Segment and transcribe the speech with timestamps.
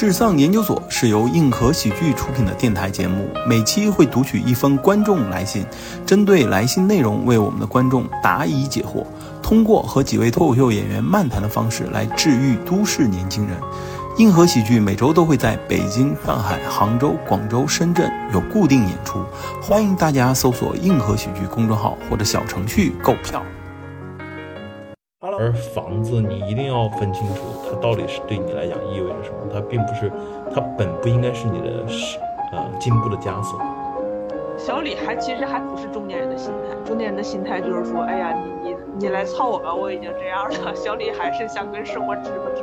[0.00, 5.62] 智丧研究所是由硬核喜剧出品的电台节目，每期会读取一封观众来信，
[6.06, 9.04] 针对来信内容为我们的观众答疑解惑，
[9.42, 13.54] 通过和几位脱口秀演员漫谈的方式来治愈都市年轻人。
[14.16, 19.22] 硬核喜剧每周都会在北京、上海、杭州、广州、深圳有固定演出，
[19.60, 23.44] 欢迎大家搜索“硬核喜剧”公众号或者小程序购票。
[25.38, 29.36] 而房子你一定要分清楚，它到底是对你来讲意味着什么。
[29.52, 30.10] 它并不是，
[30.52, 32.18] 它本不应该是你的是
[32.52, 33.60] 呃进步的枷锁。
[34.58, 40.74] 小李还其实还不是中年人的心态，中年人的心态就是说，哎呀，你你你来操我吧，我已经这样了。
[40.76, 42.62] 小李还是想跟生活直不直。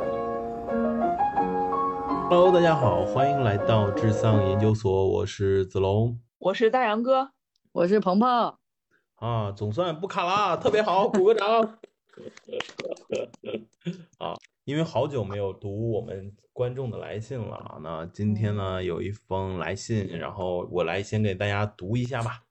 [2.30, 7.30] Hello，大家好，欢迎来到智丧研究所，我是子龙我是大杨哥，
[7.72, 8.54] 我是鹏鹏，
[9.16, 11.48] 啊，总算不卡啦，特别好，鼓个掌。
[14.18, 14.34] 啊，
[14.68, 22.42] 因为好久没有读我们观众的来信了，那今天呢有一封来信，然后我来先给大家读一下吧。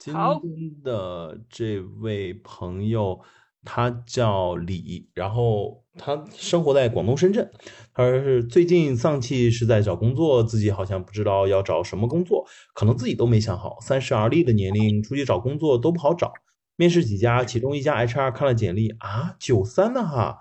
[0.00, 3.20] 今天的这位朋友
[3.64, 7.48] 他叫李，然后他生活在广东深圳。
[7.94, 13.76] 他说是最近丧气是在找工作，自己好像不知道要找什么工作，可能自己都没想好。
[13.80, 16.32] 三十而立的年龄，出去找工作都不好找。
[16.74, 20.38] 面试几家，其中一家 HR 看了简历啊，九三的哈，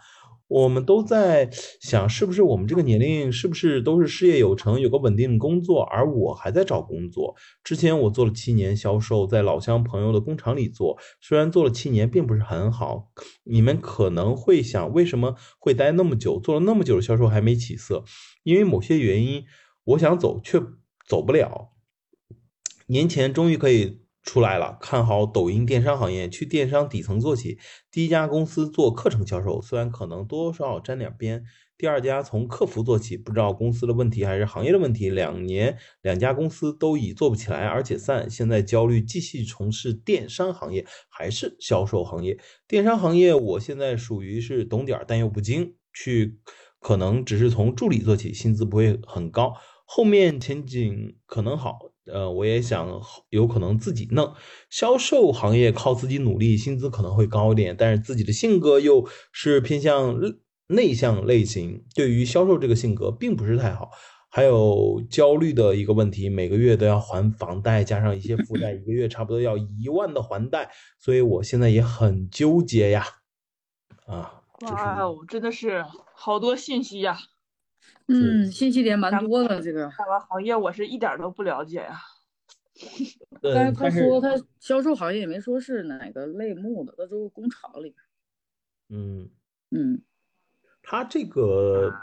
[0.47, 1.49] 我们都在
[1.81, 7.35] 想，是不是我们这个年龄，是不是都是事业有成，有个稳定的工作，而我还在找工作。
[7.63, 13.11] 之前我做了七年销售，在老乡朋友的工厂里做，虽然做了七年，并不是很好。
[13.43, 18.05] 你们可能会想，为什么会待那么久，做了那么久的销售还没起色？
[18.43, 19.43] 因为某些原因，
[19.83, 20.61] 我想走却
[21.05, 21.73] 走不了。
[22.85, 27.57] 年前终于可以出来了，看好抖音电商行业，去电商底层做起。
[27.89, 31.45] 第一家公司做课程销售，虽然可能多多少少沾点边。
[31.77, 35.09] 第二家从客服做起，不知道公司的问题还是行业的问题。
[35.09, 42.37] 两年两家公司都已做不起来而解散，现在焦虑继续从事电商行业还是销售行业？
[42.67, 46.37] 电商行业我现在属于是懂点儿但又不精，去
[46.81, 49.53] 可能只是从助理做起，薪资不会很高，
[49.87, 51.79] 后面前景可能好。
[52.05, 54.33] 呃，我也想有可能自己弄
[54.69, 60.33] 销售行业，靠自己努力，薪资可能会高一点，但是自己的性格又是偏向内
[60.67, 63.89] 内向类型，对于销售这个性格并不是太好。
[64.29, 73.05] 还有焦虑的一个问题，每个月都要还房贷，加上一些负债，一个月差不多要一万的还贷，所以我现在也很纠结呀。
[74.05, 75.83] 啊，哇哦，真的是
[76.15, 77.17] 好多信息呀！
[78.07, 79.89] 嗯，信息点蛮多的这个。
[79.97, 81.99] 这个行业我是一点儿都不了解 呀。
[83.41, 87.95] 呃但是他说他销售行业也没说是哪个类目的，那都是工厂里。
[88.89, 89.29] 嗯。
[89.69, 90.01] 嗯，
[90.81, 91.93] 他这个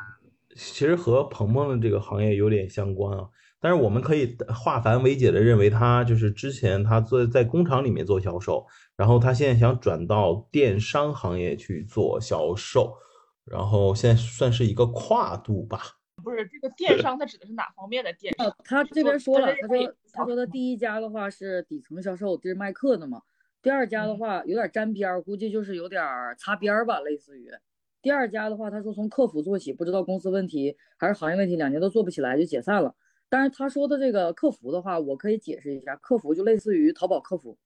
[0.54, 3.26] 其实和鹏鹏的这个行业有点相关啊，
[3.58, 8.66] 但是我们可以化繁为简的认为，他就是之前他做在工厂里面做销售，
[8.96, 12.94] 然后他现在想转到电商行业去做销售，
[13.44, 15.80] 然后现在算是一个跨度吧。
[16.22, 18.46] 不是这个电商，它指的是哪方面的电商？
[18.46, 23.20] 哦，他这边说了，他说他说的第一家的话是底层销售，就是卖课的嘛。
[23.60, 27.50] 第二家的话有点沾边儿，估计就是有点儿擦边儿吧，类似于。
[28.00, 32.94] 第二家的话，他说从客服做起，不知道公司问题还是行业问题，两年都做不起来就解散了。
[33.28, 37.58] 但是他说的这个客服的话，我可以解释一下，客服就类似于淘宝客服，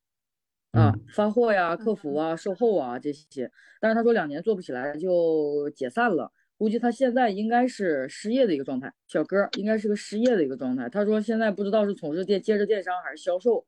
[0.73, 3.51] 啊，发货呀、客服啊、售后啊这些。
[3.81, 10.89] 但是他说两年做不起来就解散了，估计他现在应该是失业的一个状态，小哥儿应该是个失业的一个状态。
[10.89, 13.65] 他说现在不知道是从事电接着电商还是销售，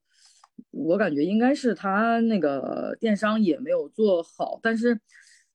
[0.70, 5.00] 我感觉应该是他那个电商也没有做好，但是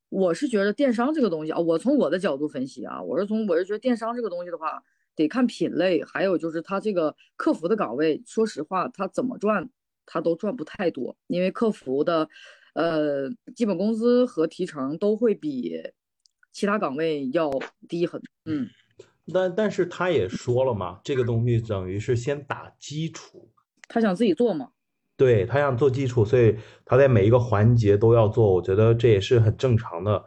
[0.10, 4.82] 我是觉得电商这个东西啊，我从我的角度分析啊，我是从我是觉得电商这个东西的话，
[5.16, 9.70] 得看品类，还有就是他这个客服的岗位，说实话，他怎么赚，
[10.06, 12.28] 他都赚不太多，因为客服的，
[12.74, 15.82] 呃，基本工资和提成都会比
[16.52, 17.52] 其他岗位要
[17.88, 18.68] 低很，嗯。
[19.34, 23.50] 但但是他也说了嘛，这个东西等于是先打基础，
[23.88, 24.70] 他想自己做嘛，
[25.18, 30.24] 对，他想做基础，所以他在每一个环节都要做，我觉得这也是很正常的。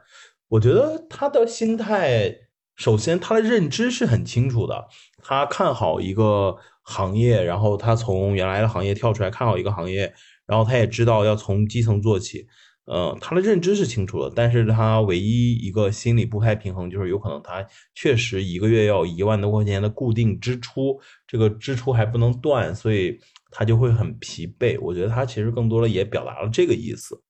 [0.49, 2.35] 我觉得他的心态，
[2.75, 4.89] 首先他的认知是很清楚的，
[5.23, 6.57] 他看好一个
[6.89, 10.11] 行业，然后他从原来的行业跳出来看好一个行业，
[10.47, 12.47] 然后他也知道要从基层做起，
[12.87, 17.63] 呃，他的认知是清楚的，但是他唯一一个心理不太平衡，就是有可能他
[17.95, 23.21] 确实一个月要一万多块钱的固定支出，这个支出还不能断，所以
[23.51, 24.81] 他就会很疲惫。
[24.81, 27.21] 我觉得他其实更多的也表达了这个意思。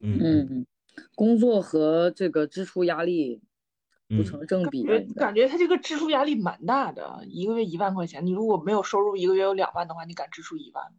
[0.00, 0.66] 嗯嗯，
[1.14, 3.40] 工作和这个支出压力
[4.08, 4.84] 不成正比
[5.14, 10.98] 感觉他这个支出压力蛮大的，一个月一万块钱，你如果没有收入，一个月有两万的话，你敢支出一万吗？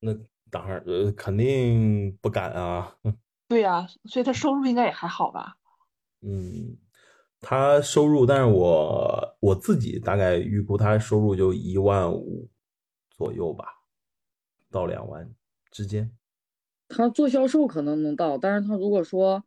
[0.00, 0.14] 那
[0.50, 2.96] 当然，呃，肯定不敢啊。
[3.48, 5.56] 对呀、所以他收入应该也还好吧？
[6.22, 6.76] 嗯，
[7.40, 12.48] 他收入，但是我我自己大概预估他收入就一万五
[13.10, 13.66] 左右吧，
[14.70, 15.32] 到两万
[15.70, 16.10] 之间。
[16.88, 19.44] 他做销售可能能到，但是他如果说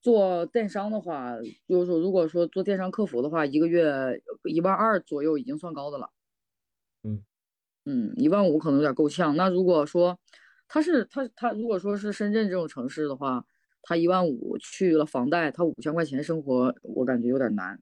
[0.00, 1.36] 做电商的话，
[1.66, 6.10] 就是说如果说做电商客服的话，一个月一万二左右已经算高的了。
[7.02, 7.22] 嗯
[7.84, 9.34] 嗯，一万五可能有点够呛。
[9.36, 10.18] 那如果说
[10.66, 13.44] 他是他他如果说是深圳这种城市的话，
[13.82, 17.80] 他一万五去了房贷，他五千块钱生活，我感觉有点难。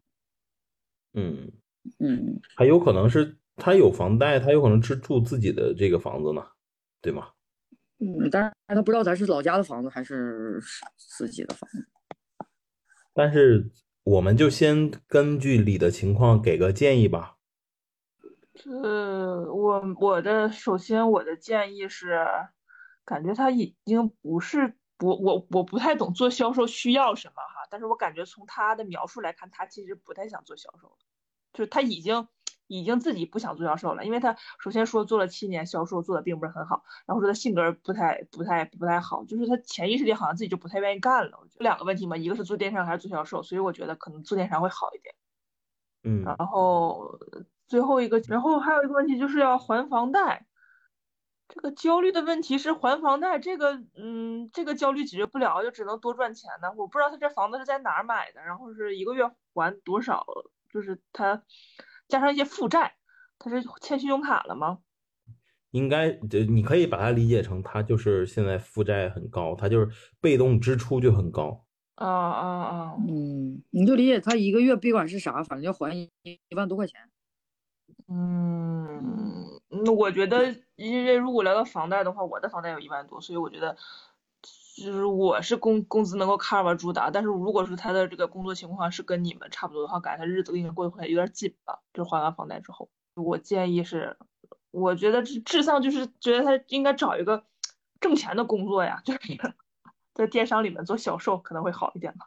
[1.15, 1.51] 嗯，
[1.99, 6.47] 嗯，还有可能是他有房贷，他有可能是住自己的这个房子呢，
[7.01, 7.29] 对吗？
[7.99, 10.61] 嗯，但是他不知道咱是老家的房子还是
[10.97, 11.87] 自己的房子。
[13.17, 13.71] 但是
[14.05, 17.39] 我们就先根据你的情况给个建议吧。
[18.83, 22.27] 呃，我我的首先我的建议是，
[23.07, 30.95] 感觉他已经不是不我我不太懂做销售需要什么哈，但是我感觉从他的描述来看，他其实不太想做销售，
[31.55, 32.29] 就是他已经
[32.67, 41.39] 已经自己不想做销售了，因为他首先说做了七年销售做的并不是很好，然后说他性格不太不太不太好，就是他潜意识里好像自己就不太愿意干了。
[41.41, 45.15] 我觉得两个问题嘛，一个是做电商还是做销售，所以我觉得可能做电商会好一点。
[46.05, 47.19] 嗯然后
[47.67, 50.47] 最后一个，然后还有一个问题就是要还房贷。
[51.49, 56.73] 这个焦虑的问题是还房贷，这个嗯，这个焦虑解决不了，就只能多赚钱呢。
[56.77, 60.27] 我不知道他这房子是在哪儿买的，然后是一个月还多少，
[60.69, 61.41] 就是他
[62.08, 62.97] 加上一些负债，
[63.38, 64.79] 他是欠信用卡了吗？
[65.73, 69.88] 应该，这你可以把它理解成他就是现在负债很高，他就是
[70.20, 71.67] 被动支出就很高。
[71.97, 72.97] 啊啊啊！
[73.08, 77.00] 嗯，你就理解他一个月别管是啥，反正要还一一万多块钱。
[78.09, 83.76] 嗯，那我觉得，因为如果聊到房贷的话，我的房贷有一万多，所以我觉得，
[84.76, 87.11] 就是我是工工资能够 cover 住的。
[87.12, 94.17] 但是如果说他的这个工作情况是跟你们差不多的话，感觉他日子应该过得会有点紧吧，就是还完房贷之后，我建议是，
[94.70, 97.44] 我觉得智智丧就是觉得他应该找一个
[98.00, 99.19] 挣钱的工作呀， 就是
[100.14, 102.26] 在电商里面做销售可能会好一点吧。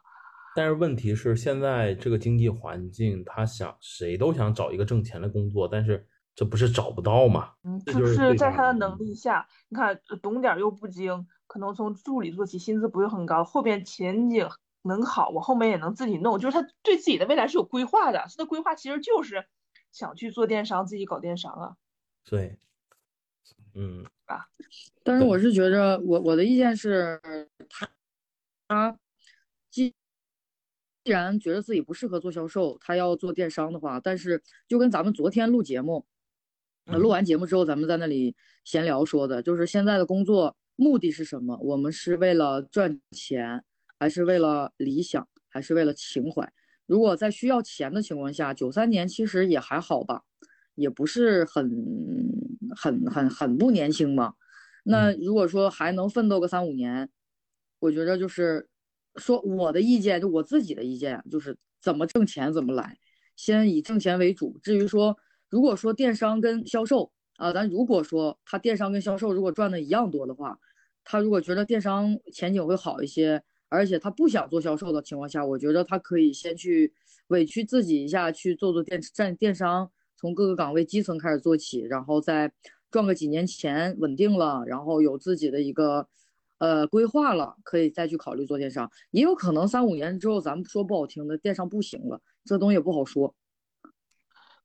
[0.56, 6.04] 但是问题是，现在这个经济环境，他想谁都想找一个挣钱的工作，但是
[6.34, 7.52] 这不是找不到吗？
[7.64, 14.48] 嗯，就就是在他的的能力下，你看呃懂点儿又不精，可能从助理做起，薪资不会很高，后边前景
[14.82, 19.46] 能好，我后面也能自己弄，就是他对自己的未来是有规划的，他的规划其实就是
[19.92, 21.76] 想去做电商，自己搞电商啊。
[22.24, 22.58] 对，
[23.74, 24.06] 嗯
[25.02, 27.20] 但是我是觉着，我我的意见是，
[27.68, 27.88] 他
[28.68, 28.98] 他
[29.70, 29.92] 既
[31.02, 36.04] 既然觉得自己不适合做销售，他要做电商的话，但是就跟咱们昨天录节目，呃
[36.86, 38.34] 录完节目之后，咱们在那里
[38.64, 41.56] 闲聊说的，就是现在的工作目的是什么？
[41.62, 43.62] 我们是为了赚钱，
[43.98, 46.52] 还是为了理想，还是为了情怀？
[46.86, 50.22] 如果在需要钱的情况下，九三年其实也还好吧，
[50.74, 51.70] 也不是很
[52.74, 54.34] 很很很不年轻嘛。
[54.82, 57.08] 那如果说还能奋斗个三五年，
[57.78, 58.68] 我觉着就是
[59.16, 62.98] 说我的意见，就我自己的意见，就是怎么挣钱怎么来，
[63.36, 64.58] 先以挣钱为主。
[64.62, 65.16] 至于说，
[65.50, 70.58] 如果说电商跟销售啊，咱如果说他电商跟销售如果赚的一样多的话，
[71.04, 76.92] 他如果觉得电商前景会好一些，而且他不想做销售的情况下，我觉得他可以先去
[77.28, 82.52] 委屈自己一下，去做做电站电商，从各个岗位基层开始做起，然后再
[82.90, 86.06] 赚个几年钱，稳定了，然后有自己的一个
[86.58, 88.88] 呃规划了，可以再去考虑做电商。
[89.10, 93.34] 也有可能三五年之后，咱们说不好听的，电商不行了，这东西也不好说。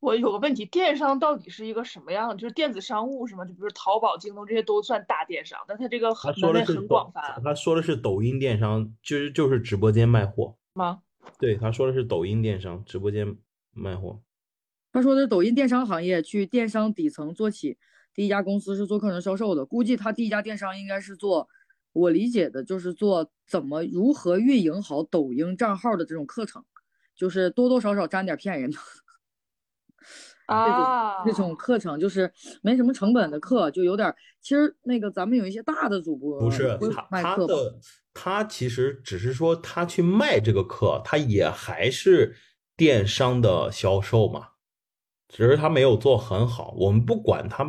[0.06, 2.38] 我有个问题，电商到底是一个什么样？
[2.38, 3.44] 就是电子商务是吗？
[3.44, 10.56] 就比如淘宝、京东这些都算大电商，但它这个他很门类很说的是抖广泛他说的是抖音电商，就是就是直播间卖货。
[10.74, 11.02] 吗？
[11.40, 13.36] 对，他说的是抖音电商，直播间
[13.74, 14.22] 卖货。
[14.94, 17.80] 他说的是抖音电商行业去电商底层做起，
[18.14, 21.50] 第一家公司是做课程销售的，估计他第一家电商应该是做，
[21.94, 26.64] 我理解的就是做怎么如何运营好抖音账号的这种课程，
[27.16, 28.78] 就是多多少少沾点骗人的。
[30.48, 34.16] 啊，那种课程就是没什么成本的课，就有点儿。
[34.42, 37.54] 其实那个咱们有一些大的主播不是他卖课吧？
[37.54, 37.80] 他的
[38.14, 42.36] 他其实只是说他去卖这个课，他也还是
[42.78, 44.50] 电商的销售嘛，
[45.28, 46.76] 只是他没有做很好。
[46.78, 47.66] 我们不管他，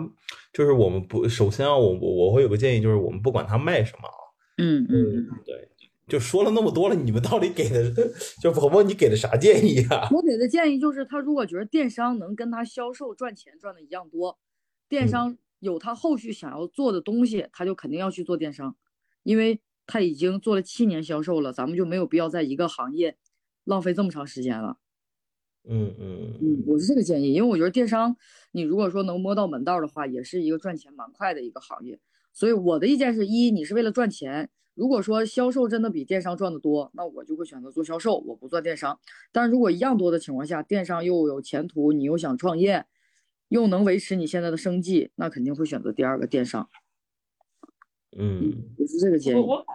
[0.53, 4.15] 就是我们不首先啊，我我我会有个建议，就是我们不管他卖什么啊，
[4.59, 5.69] 嗯嗯嗯，对，
[6.07, 7.93] 就说了那么多了，你们到底给的
[8.41, 10.09] 就婆婆你给的啥建议啊？
[10.15, 14.39] 我给的建议就是，他如果觉得电商能跟他销售赚钱赚的一样多，
[14.89, 18.77] 电嗯商有他后续想要做的东西，他就肯定要去做电商，
[19.25, 23.17] 因为他已经做了七年销售了，咱们就没有必要在一个行业
[23.65, 24.77] 浪费这么长时间了。
[25.69, 28.17] 嗯嗯嗯，我是这个建议，因为我觉得电商，
[28.53, 31.99] 你如果说能摸到门道的话，也是一个赚钱蛮快的一个行业。
[32.33, 34.51] 所以我的意见是一，你是为了赚钱。
[34.77, 39.01] 如果说销售真的比电商赚的多，那我就会选择做销售，我不做电商。
[39.33, 42.85] 但如果一样多的情况下，电商又有前途，你又想创业，
[43.49, 46.69] 又能维持你现在的生计，那肯定会选择第二个电商。
[48.19, 49.41] 嗯我是这个建议。
[49.41, 49.67] 我我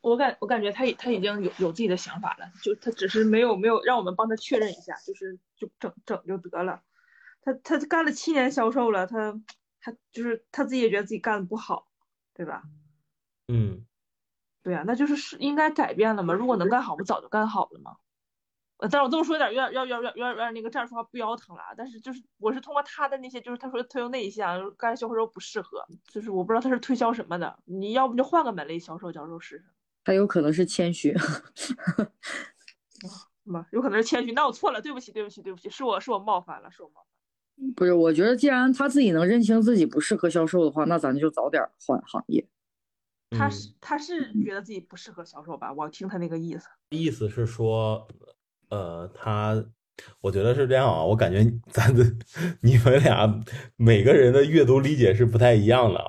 [0.00, 6.80] 我感我感觉他已他已经有有自己的想法了，就他只是没有没有让我们帮他确认一下，就是就整整就得了。
[7.42, 9.40] 他他干了七年销售了，他
[9.80, 11.88] 他就是他自己也觉得自己干的不好，
[12.34, 12.62] 对吧？
[13.48, 13.84] 嗯
[14.64, 16.34] 对啊，那就是是应该改变了嘛。
[16.34, 17.96] 如果能干好，不早就干好了吗？
[18.78, 21.74] 呃，但是我这么说有点有点有点有点有点有点那个站着说话不腰疼了啊。
[21.76, 27.56] 但是就是我是通过他的那些，就是他说他又内向，干销售不适合，就是我不知道他是推销什么的。
[27.66, 29.64] 你要不就换个门类销售销售试试。
[30.02, 31.14] 他有可能是谦虚。
[33.46, 33.66] 是吧？
[33.72, 37.74] 有可能是谦虚，那我错了，对不起，对不起，对不起，是我是我冒犯了，是我冒犯。
[37.76, 42.48] 不是，我觉得既然他自己能认清自己不适合销售的话，那咱就早点换行业。
[43.30, 45.72] 嗯他是他是觉得自己不适合销售吧？
[45.72, 46.66] 我听他那个意思。
[46.90, 48.06] 意思是说，
[48.70, 49.64] 呃，他，
[50.20, 52.04] 我觉得是这样啊，我感觉 咱的
[52.60, 53.42] 你们俩
[53.76, 56.06] 每个人的阅读理解是不太一样的啊。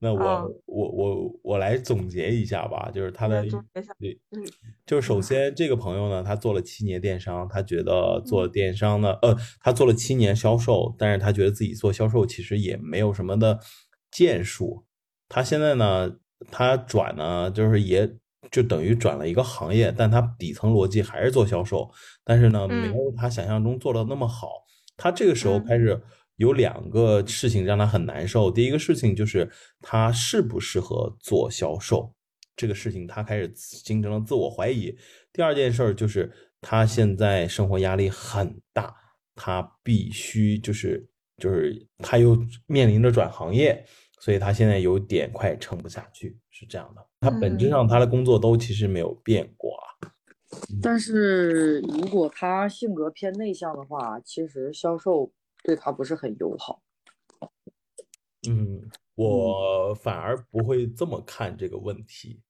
[0.00, 3.44] 那我、啊我我我来总结一下吧，就是他的
[4.86, 13.58] 就是首先这个朋友呢，他做了七年电商，他觉得做电商呢，呃，他做了七年销售，但是他觉得自己做销售其实也没有什么的
[14.10, 14.84] 建树。
[15.28, 16.18] 他现在呢，
[16.50, 18.08] 他转呢，就是也
[18.50, 21.90] 就等于转了一个行业，但他底层逻辑还是做销售，
[22.24, 24.48] 但是呢，嗯没有他想象中做的那么好。
[24.96, 26.00] 他这个时候嗯开始
[26.36, 28.50] 有两个事情让他很难受。
[28.50, 32.14] 第一个事情就是他适不适合做销售，
[32.56, 34.96] 这个事情他开始形成了自我怀疑。
[35.32, 38.94] 第二件事儿就是他现在生活压力很大，
[39.34, 43.84] 他必须就是就是他又面临着转行业，
[44.20, 47.06] 所以他现在有点快撑不下去，是这样的。
[47.20, 49.84] 他本质上他的工作都其实没有变过啊。
[50.82, 55.30] 但是如果他性格偏内向的话，其实销售
[55.62, 56.82] 对他不是很友好。
[58.48, 62.42] 嗯，我反而不会这么看这个问题。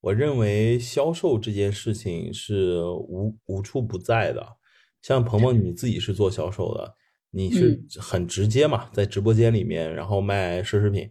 [0.00, 4.56] 我认为销售这件事情是无无处不在的。
[5.02, 6.96] 像鹏鹏你自己是做销售的，
[7.36, 11.06] 你是很直接嘛，在直播间里面，然后卖奢侈品，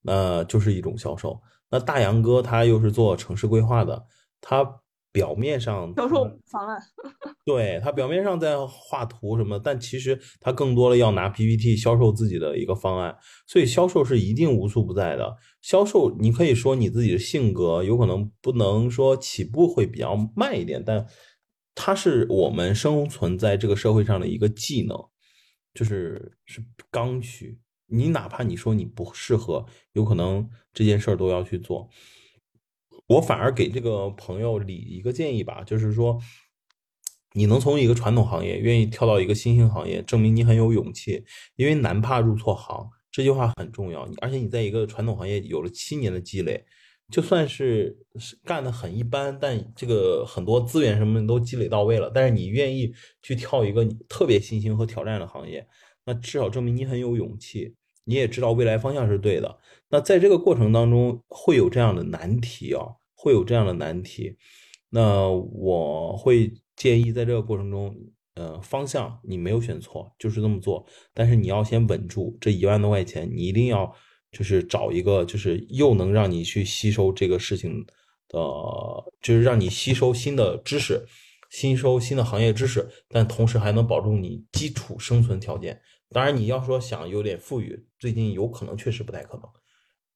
[0.00, 1.38] 那就是一种销售。
[1.70, 4.06] 那大杨哥他又是做城市规划的，
[4.40, 4.66] 他
[5.12, 6.80] 表面上销售方案，
[7.44, 13.14] 对他表面上在画图什么，但其实他更多的要拿 PPT 销售自己的一个方案，
[13.46, 15.36] 所以销售是一定无处不在的。
[15.60, 21.06] 销售你可以说你自己的性格有可能不能说起步会比较慢一点，但
[21.74, 24.96] 它是我们生存在这个社会上的一个技能，
[25.76, 27.60] 就是是刚需。
[27.88, 31.88] 你哪怕你说你不适合，有可能这件事儿都要去做。
[33.06, 36.20] 我反而给这个朋友理一个建议吧，就是说，
[37.34, 41.24] 你能从一个传统行业愿意跳到一个新兴行业，证明你很有勇气。
[41.54, 44.08] 因为难怕入错行，这句话很重要。
[44.20, 46.64] 而且你在一个传统行业有了七年的积累，
[47.10, 55.66] 就算是是干的很一般，但这个很多资源什么都积累到位了，但是你愿意去跳一个特别新兴和挑战的行业，
[56.04, 59.58] 那至少证明你很有勇气，你也知道未来方向是对的。
[59.88, 62.84] 那在这个过程当中会有这样的难题啊，
[63.14, 64.36] 会有这样的难题。
[64.90, 67.94] 那我会建议在这个过程中，
[68.34, 70.84] 呃，方向你没有选错，就是这么做。
[71.14, 73.94] 但是你要先稳住这一万多块钱，你一定要
[74.36, 77.82] 就是找一个就是又能让你去吸收这个事情
[78.28, 78.38] 的，
[79.22, 81.06] 就是让你吸收新的知识，
[81.48, 85.80] 吸收新的行业知识，但同时还能保证你基础生存条件。
[86.10, 89.42] 当然，你要说想有点富裕，最近有可能确实不太可能。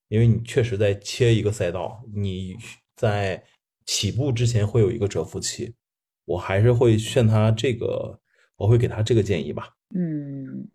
[0.09, 2.55] 因为你确实在切一个赛道，你
[2.95, 3.43] 在
[3.87, 5.73] 起步之前会有一个蛰伏期，
[6.27, 8.21] 我还是会劝他这个，
[8.57, 9.71] 我会给他这个建议吧。
[9.95, 10.69] 嗯，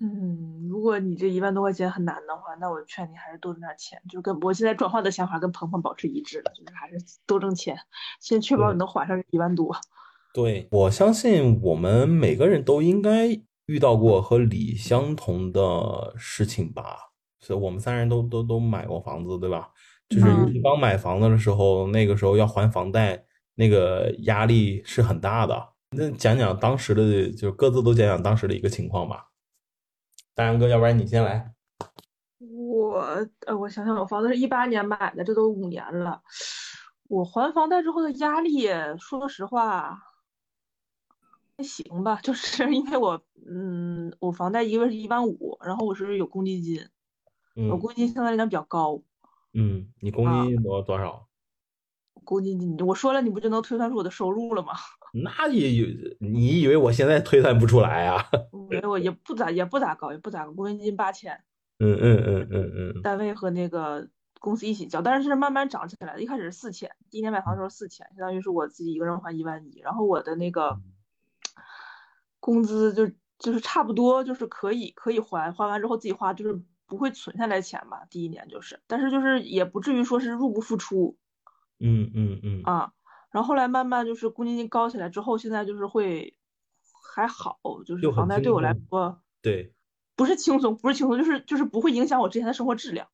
[0.00, 7.76] 嗯，如果你这一万多块钱很难的话，那我劝你还是多挣点钱，就跟我现在转换的想法跟鹏鹏保持一致了，就是还是多挣钱，
[8.20, 9.76] 先确保你能还上一万多。
[10.32, 13.26] 对，我相信我们每个人都应该
[13.66, 16.96] 遇到过和李相同的事情吧。
[17.40, 19.70] 所以我们三人都都都买过房子，对吧？
[20.08, 23.24] 就是嗯你刚买房子的时候，那个时候要还房贷，
[23.56, 25.68] 那个压力是很大的。
[25.96, 29.24] 那讲讲当时的，就各自都讲讲当时的一个情况吧。
[30.38, 31.52] 大杨哥，要不然你先来。
[32.38, 33.00] 我
[33.44, 36.22] 呃，我想想，我房子是一八年买的，这都五年了。
[37.08, 38.68] 我还房贷之后的压力，
[39.00, 40.00] 说实话
[41.56, 46.88] 还行吧，就是因为我嗯，我房贷一个月是一万五，然后我是有公积金，
[47.56, 49.02] 我嗯公积金相对来讲比较高，
[49.54, 51.26] 嗯，你公啊积金多多少？
[52.22, 54.74] 公积金我说了你不就能推算出我的收入了吗？
[55.12, 55.86] 那也有，
[56.20, 58.24] 你以为我现在推算不出来啊？
[58.68, 61.42] 没有，也不咋也不咋高，也不咋高，公积金八千，
[61.78, 66.22] 嗯嗯嗯嗯嗯单位和那个公司一起交，但是是慢慢涨起来的。
[66.22, 70.78] 一开始是四千，第一年买房的时候四千，相当于是我自己一个人还一万一，然后我的那个
[72.40, 78.02] 工资就就是差不多就是可以可以还，还完之后自己花，就是不会存下来钱吧。
[78.10, 81.16] 第一年就是，但是就是也不至于说是入不敷出
[81.80, 82.92] 嗯嗯嗯啊。
[83.30, 86.36] 然后后来慢慢就是公积金高起来之后，现在就是会
[87.14, 89.72] 还好，就是房贷对我来说对，
[90.16, 93.08] 不是轻松，不是轻松，就是就是不会影响我之前的生活质量。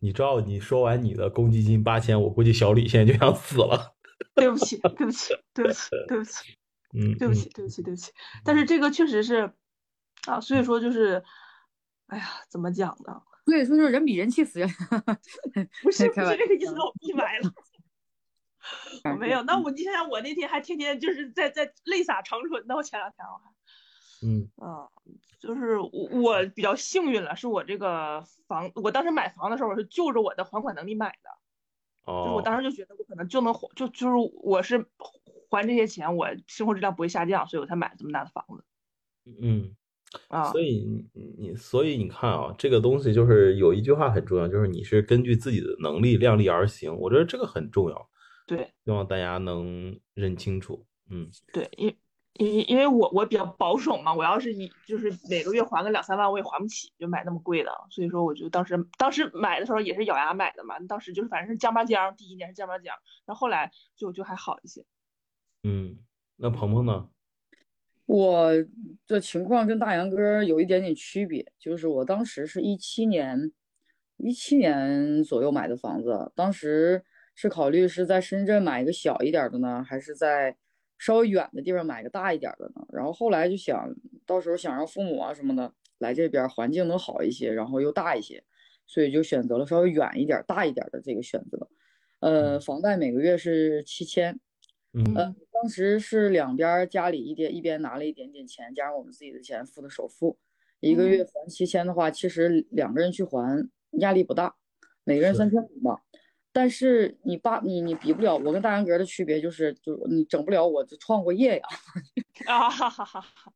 [0.00, 3.94] 你知道你说完你的公积金八千，我估计小李现在就想死了。
[4.34, 6.56] 对不起，对不起，对不起，对不起，
[6.94, 8.12] 嗯，对不起，对不起，对不起。
[8.44, 9.52] 但是这个确实是
[10.26, 11.22] 啊，所以说就是，
[12.06, 13.22] 哎呀，怎么讲呢？
[13.46, 14.68] 所以说就是人比人气死人。
[15.82, 17.52] 不是不是 这个意思，我闭麦了。
[19.04, 22.74] 我没有，那嗯我你想想，我那天还天天就是在在泪洒长春呢。
[22.74, 23.50] 我前两天我还，
[24.26, 24.88] 嗯啊，
[25.38, 31.30] 就是我我比较幸运了，是我这个房，我当时买房的时候我是就着我的还款能力买的，
[32.06, 34.86] 就是我哦，当时就觉得我可能就能还，就就是我是
[35.50, 38.64] 还这些钱，我生活质量不会下降，所以我才买这么大的房子
[39.40, 39.74] 嗯。
[40.28, 40.50] 啊。
[40.52, 46.96] 所以你你所以你看啊，这个东西就是有一句话很重要，就是你是根据自己的能力量力而行。
[46.96, 48.10] 我觉得这个很重要，
[48.46, 50.86] 对希望大家能认清楚。
[51.10, 51.94] 嗯对，因
[52.34, 64.84] 因因为我我比较保守嘛，我要是一就是每个月还个两三万，我也还不起，就买那么贵的，所以说我就当时当时买的时候也是咬牙买的嘛，当时就是反正是降八降，第一年是降八降，然后后来就就还好一些。
[65.62, 65.98] 嗯，
[66.36, 67.08] 那鹏鹏呢？
[68.06, 68.50] 我
[69.06, 73.50] 的情况跟大杨哥有一点点区别，就是我当时是一七年，
[74.18, 77.02] 一七年左右买的房子，当时
[77.34, 80.56] 是考虑是在深圳买一个小一点儿的呢，还是在
[80.98, 82.86] 稍微远的地方买个大一点儿的呢？
[82.92, 83.94] 然后后来就想
[84.24, 88.42] 到时候想让父母啊什么的来这边儿，环境能好一些，然后又大一些，
[88.86, 91.68] 所以就选择了稍微远一点儿、大一点儿的这个选择。
[92.20, 94.38] 呃，房贷每个月是七千。
[94.96, 100.38] 嗯呃，当时是两边儿家里一点一边拿了一点点钱，加上我们自己的钱付的首付，
[100.78, 103.68] 一个月还七千的话，其实两个人去还
[103.98, 104.54] 压力不大，
[105.02, 105.98] 每个人是三千五嘛。
[106.54, 111.66] 但是你爸你你比不了，我跟大杨哥的区别就是，就你整不了我这创过业呀。
[112.46, 113.52] 啊哈哈哈哈！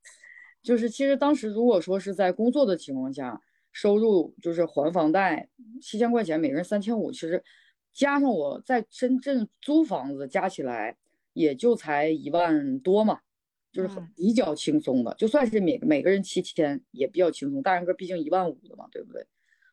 [0.64, 5.48] 就是其实当时如果说是在工作的情况下，收入就是还房贷
[5.80, 7.40] 七千块钱，每个人三千五，其实
[7.92, 10.96] 加上我在深圳租房子加起来
[11.34, 13.20] 也就才一万多嘛，
[13.70, 15.14] 就是很嗯比较轻松的。
[15.16, 19.24] 就算是每每个人七千也比较轻松，大杨哥毕竟一万五的嘛，对不对？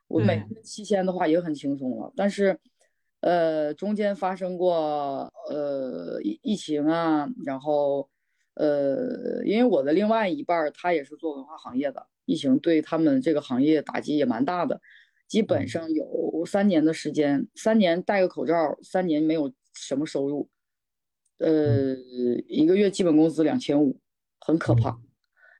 [0.07, 2.59] 我每个人七千的话也很轻松了，但是。
[3.25, 8.07] 呃，中间发生过呃疫疫情啊，然后
[8.53, 14.79] 呃，因为我的另外一半儿他也是做文化行业的，疫情对他们这个行业打击也蛮大的，
[15.27, 15.67] 基本嗯。
[15.67, 20.47] 上有三年的时间，三年戴个口罩，三年没有什么收入，
[21.39, 21.95] 呃，
[22.47, 23.99] 一个月基本工资两千五，
[24.39, 24.99] 很可怕。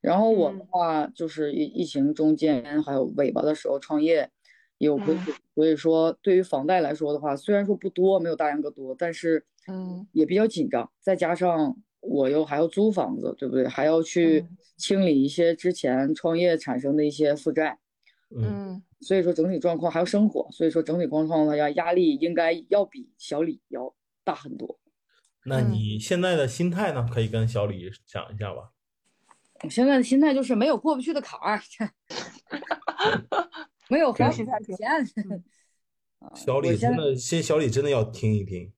[0.01, 0.67] 然后我的嗯。
[0.69, 4.29] 话就是疫疫情中间还有尾巴的时候创业也
[4.77, 10.89] 有亏嗯损，所以说对于房贷来说的话，虽然说不多，没有大杨哥多，但是嗯也比较紧张。
[10.99, 13.67] 再加上我又还要租房子，对不对？
[13.67, 17.79] 还要去嗯清理一些之前创业产生的一些负债，
[18.35, 24.79] 嗯嗯所以说整体状况还要生活，所以说整体状况的压压力应该要比小李要大很多。
[25.45, 27.07] 那嗯你现在的心态呢？
[27.11, 28.71] 可以跟小李讲一下吧。
[29.63, 31.59] 我现在的心态就是没有过不去的坎儿，
[33.89, 34.45] 没有还钱。
[36.19, 38.71] 啊小李现在真的，现小李真的要听一听。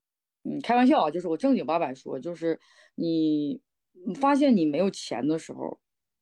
[0.43, 2.59] 嗯，开玩笑啊，就是我正经八百说，就是
[2.95, 3.61] 你
[4.05, 5.79] 你发现你没有钱的时候，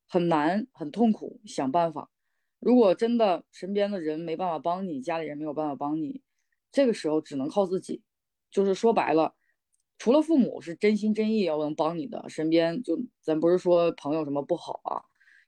[0.08, 2.12] 很难很痛苦，想办法。
[2.60, 6.22] 如果真的身边的人没办法帮你，家里人没有办法帮你，
[6.72, 8.02] 这个时候只能靠自己。
[8.52, 9.36] 就是说白了，
[9.98, 15.04] 除了父母是真心真意要能帮你的，身边就咱不是说朋友什么不好啊，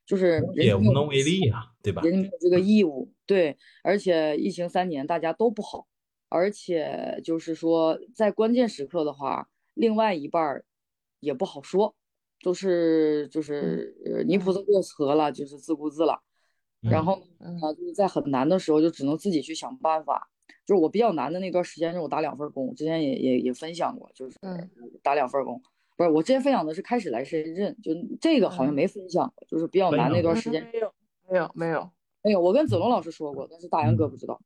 [0.08, 2.00] 就是人也无能为力啊、对吧？
[2.00, 3.12] 人家没有这个义务。
[3.26, 5.86] 对，而且疫情三年大家都不好，
[6.30, 10.64] 而且就是说在关键时刻的话，另外一半儿
[11.20, 11.94] 也不好说，
[12.42, 16.22] 都是就是呃泥菩萨过河了，就是自顾自了。
[16.80, 20.30] 然后嗯呢，就是在很难的时候，就只能自己去想办法。
[20.64, 24.70] 就是我比较难的那段时间，是我打两份工，之前也也也分享过，就是嗯
[25.02, 25.62] 打两份工。
[25.98, 30.62] 不是，我之前分享的是开始来深圳，就这个好像嗯没分享过，就是比较难那段时间。
[30.72, 30.92] 没有
[31.28, 31.90] 没有没有，
[32.22, 34.40] 没有，我跟子龙老师说过，但是大杨哥不知道。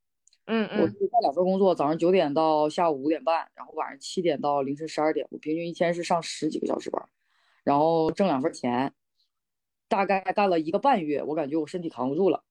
[0.46, 7.00] 嗯嗯我是干两份工作，早上九点到下午五点半，然后晚上七点到凌晨十二点，我平均一天是上十几个小时班，
[7.64, 8.90] 然后挣两份钱，
[9.88, 12.42] 大概干了一个半月，我感觉我身体扛不住了，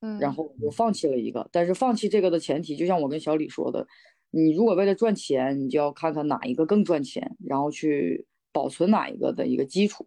[0.00, 1.48] 嗯，然后我就放弃了一个。
[1.52, 3.86] 但是放弃这个的前提，就像我跟小李说的，
[4.30, 10.06] 你如果为了赚钱，你就要看看哪一个更赚钱，然后去保存哪一个的一个基础。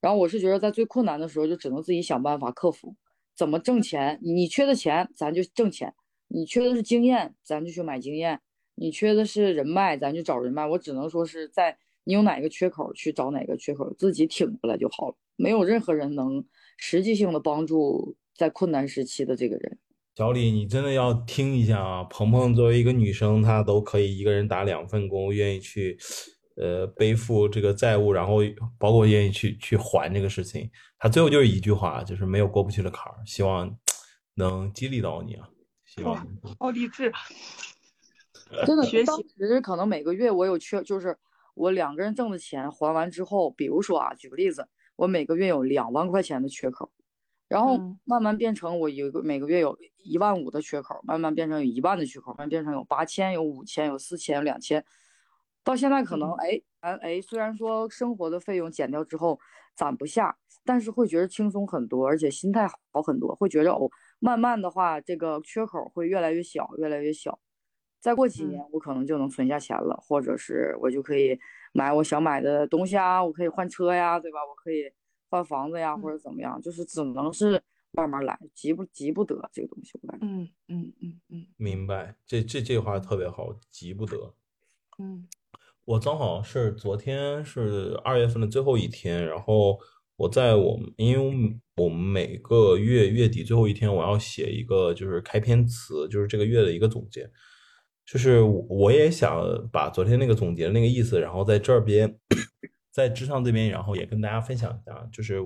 [0.00, 2.96] 然后我是觉得在最困难的时候，就只能自己想办法克服，
[3.36, 4.18] 怎么挣钱。
[4.22, 5.94] 你缺的钱，咱就挣钱。
[6.28, 8.38] 你缺的是经验，咱就去买经验；
[8.74, 10.66] 你缺的是人脉，咱就找人脉。
[10.66, 15.14] 我只能说是在你有哪个缺口去找哪个缺口，自己挺过来就好了。
[15.36, 16.44] 没有任何人能
[16.76, 19.78] 实际性的帮助在困难时期的这个人。
[20.16, 22.04] 小李，你真的要听一下啊！
[22.04, 25.96] 鹏鹏作为一个女生，她都可以一个人打两份工，愿意去，
[26.56, 28.38] 呃，背负这个债务，然后
[28.78, 30.70] 包括愿意去去还这个事情。
[30.98, 33.16] 他最后就是一句话，就是没有过不去的坎儿。
[33.26, 33.76] 希望
[34.34, 35.48] 能激励到你啊！
[35.84, 37.12] 希望你好励志，
[38.66, 41.18] 真的，学习其实可能每个月我有缺，就是
[41.54, 46.90] 我两个人挣的钱还完之后，比如说啊，举个例子，我每个月有两万块钱的缺口，
[47.46, 54.82] 然后嗯慢慢变成我有一个每个月有一万五的缺口，慢慢变成有一万的缺口，慢慢变成有八千、有五千、有四千、有两千，
[55.64, 59.38] 到现在可能嗯哎，咱哎，虽然说生活的费用减掉之后
[59.76, 67.38] 攒不下，但是会觉得轻松很多，而且心态好很多，会觉得哦，慢慢的话，这个缺口会越来越小，越来越小。
[68.00, 71.38] 再过几嗯年，我可能就能存下钱了，或者是我就可以
[71.72, 74.40] 买我想买的东西啊，我可以换车呀，对吧？
[74.44, 74.90] 我可以
[75.30, 80.26] 换房子呀，或者怎么样，就是只能是慢慢来，急不急不得这个东西，我感觉。
[80.26, 84.34] 嗯嗯嗯嗯明白，这这这话特别好，急不得。
[84.98, 85.28] 嗯
[85.84, 89.76] 我正好是昨天是二月份的最后一天，然后
[90.16, 97.28] 我在我们，因为我们每个月月底最后一天，我要写一个就是开篇词，就是这个月的一个总结。
[98.04, 99.42] 就是我也想
[99.72, 102.16] 把昨天那个总结的那个意思，然后在这边，
[102.92, 105.08] 在职场这边，然后也跟大家分享一下。
[105.12, 105.40] 就是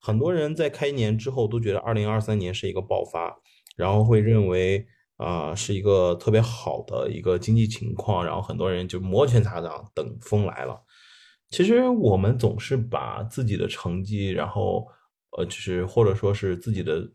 [0.00, 3.36] 很多人在开年之后都觉得二零二三年是一个爆发，
[3.76, 4.86] 然后会认为
[5.18, 10.80] 啊、是一个特别好的一个经济情况，然后很多人就摩拳擦掌等风来了。
[11.50, 14.86] 其实我们总是把自己的成绩，然后
[15.36, 17.10] 呃，就是或者说是自己的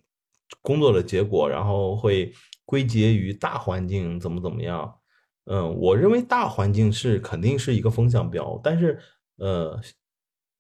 [0.62, 2.34] 工作的结果，然后会
[2.66, 4.94] 归结于大环境怎么怎么样。
[5.46, 9.00] 嗯，我认为大环境是肯定是一个风向标，但是
[9.38, 9.80] 呃，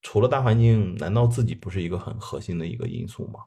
[0.01, 3.39] 除了大环境，难道自己不是一个很核心的一个因素吗？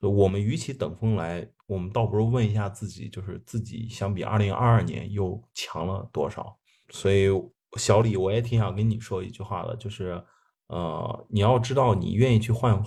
[0.00, 6.58] 我们与其等风来，我们倒不如问一下自己，就是自己相比二零二二年又强了多少？
[6.90, 7.28] 所以
[7.76, 10.22] 小李，我也挺想跟你说一句话的，就是
[10.68, 12.80] 呃，你要知道，你愿意去换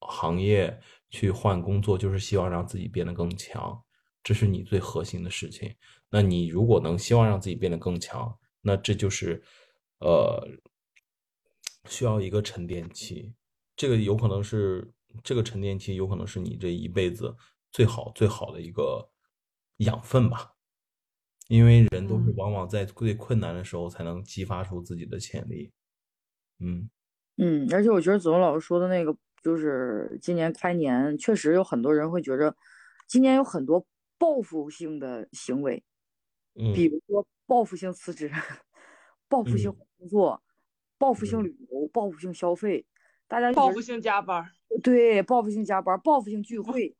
[0.00, 0.80] 行业、
[1.10, 3.82] 去换工作，就是希望让自己变得更强，
[4.22, 5.74] 这是你最核心的事情。
[6.10, 9.42] 那你如果能希望让自己变得更强，那这就是
[9.98, 10.46] 呃
[11.88, 13.34] 需要一个沉淀期，
[13.76, 17.34] 这个有可能是这个沉淀期有可能是你这一辈子
[17.72, 19.10] 最好最好的一个
[19.78, 20.52] 养分吧。
[21.48, 25.72] 因为人都是嗯往往在最困难的时候才能激发出自己的潜力。
[26.58, 26.90] 嗯
[27.36, 32.56] 嗯，而且我觉得子龙老师说的那个，就是今年开年，确实有很多人会觉着，
[33.06, 33.86] 今年有很多
[34.18, 35.84] 报复性的行为，
[36.54, 38.28] 比嗯如说报复性辞职、
[39.28, 40.42] 报复性工作、
[40.98, 42.84] 报复性嗯旅游、报复性消费，
[43.28, 44.50] 大家报复性加班儿，
[44.82, 46.94] 对报复性加班、报复性聚 会，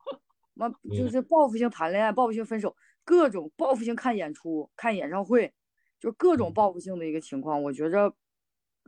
[0.55, 5.53] 完就嗯是报复性谈恋爱、报复性分手，各种报复性看演出、看演唱会，
[5.99, 7.61] 就各种嗯报复性的一个情况。
[7.63, 8.13] 我觉着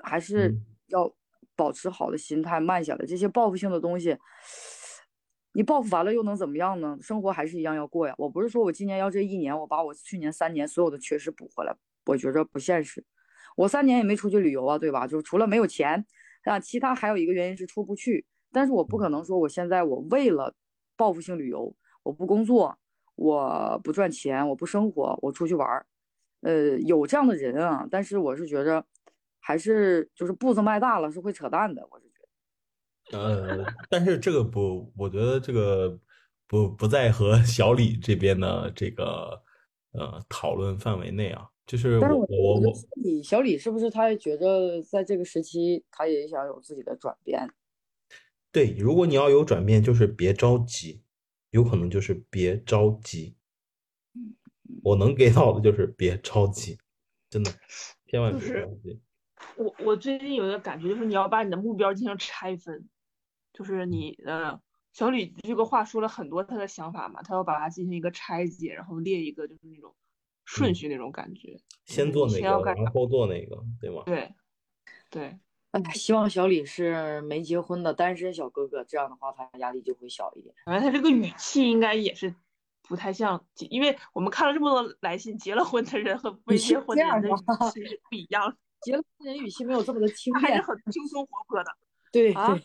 [0.03, 1.15] 还是嗯要
[1.55, 3.05] 保持好的心态，慢下来。
[3.05, 4.17] 这些报复性的东西，
[5.53, 6.97] 你报复完了又能怎么样呢？
[7.01, 8.13] 生活还是一样要过呀。
[8.17, 11.73] 我不是说我今年要这一年，我把我去年三年所有的缺失补回来，
[12.05, 13.05] 我觉着不现实。
[13.55, 15.05] 我三年也没出去旅游啊，对吧？
[15.07, 16.05] 就除了没有钱
[16.43, 18.25] 啊，其他还有一个原因是出不去。
[18.51, 20.55] 但是我不可能说我现在我为了
[20.97, 22.77] 报复性旅游，我不工作，
[23.15, 25.85] 我不赚钱，我不生活，我出去玩儿。
[26.41, 28.83] 呃，有这样的人啊，但是我是觉着
[29.39, 32.13] 还是就是步子迈大了是会扯淡的，我是觉
[33.11, 33.19] 得。
[33.19, 35.99] 呃，但是这个不，我觉得这个
[36.47, 39.43] 不不在和 小李这边的这个
[39.91, 41.47] 呃讨论范围内啊。
[41.69, 47.47] 就是但是我我我我小李小李是不是他也觉着在这个时期他也想有自己的转变？
[48.51, 51.03] 对，如果你要有转变，就是别着急，
[51.51, 53.35] 有可能就是别着急。
[54.81, 56.79] 我能给到的就是别着急，
[57.29, 57.51] 真的，
[58.07, 58.99] 千万别就是着急。
[59.55, 62.89] 我我最近有一个感觉，就是你要把你的目标进行拆分，
[63.53, 64.59] 就是你呃，
[64.91, 69.93] 小李这个话说了很多他的想法嘛，他要把它进行一个拆解，然后列一个就是那种
[70.49, 71.59] 顺嗯序那种感觉。
[71.85, 74.01] 先做哪个，先要干然后做哪个，对吗？
[74.05, 74.33] 对，
[75.09, 75.39] 对，
[75.71, 80.53] 哎，希望小李是没结婚的单身小哥哥，这样的话他压力就会小一点。
[80.65, 82.33] 反正他这个语气应该也是
[82.81, 87.35] 不太像，因为我们看了这么多来信，结了婚的人和没结婚的人语
[87.71, 91.71] 气是不一样的， 结了婚人语气没有这么的轻他还是，很轻松活泼的。
[92.11, 92.63] 对啊对，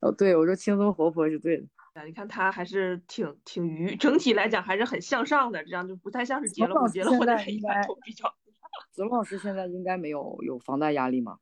[0.00, 1.64] 哦对，我说轻松活泼是对的。
[1.98, 8.32] 啊，你看他还是挺挺愉，整体来讲还是很向上的，这样就不太像是结了婚，结了婚的应人一般该都比较。
[8.92, 11.38] 子龙老师现在应该没有有房贷压力吗？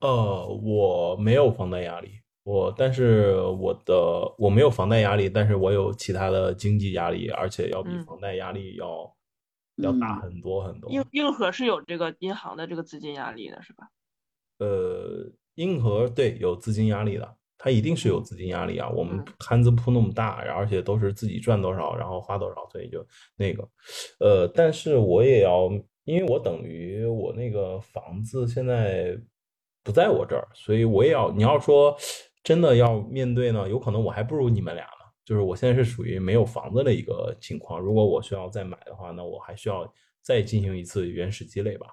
[0.00, 9.14] 呃，我没有房贷压力，我但是我的我没有房贷压力，但是我有其他的经济压力，而且要比嗯房贷压力要、
[9.76, 10.90] 要大嗯很多很多。
[10.90, 13.88] 硬硬核是有这个银行的这个资金压力的，是吧？
[14.58, 18.88] 呃，硬核对有资金压力的，它一定是有资金压力啊。
[18.88, 23.68] 我们嗯摊子铺那么大，然后而且都是自己赚多少，然后花多少，所以就那个，
[24.18, 25.70] 呃，但是我也要，
[26.04, 29.14] 因为我等于我那个房子现在
[29.84, 31.94] 不在我这儿，所以我也要，你要说
[32.42, 34.90] 真的要面对呢，有可能我还不如你们俩呢。
[35.22, 39.86] 就是我现在是属于没有房子的一个情况，如果我需要再买的话，那我还需要
[40.22, 41.86] 再进行一次原始积累吧。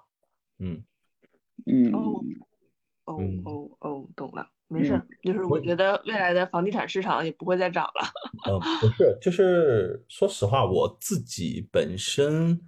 [0.60, 0.84] 嗯。
[1.66, 2.24] 嗯，哦
[3.06, 8.52] 哦嗯哦哦，懂了，没事儿，就是我觉得未来的房地产市场也不会再涨了。
[8.52, 12.60] 嗯， 不是，就是说实话，我自己本身，